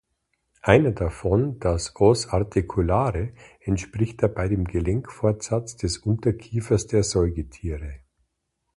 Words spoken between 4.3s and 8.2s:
dem Gelenkfortsatz des Unterkiefers der Säugetiere.